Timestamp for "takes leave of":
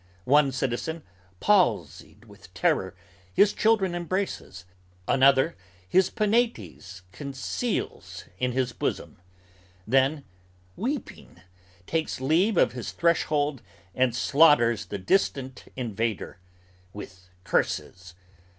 11.85-12.71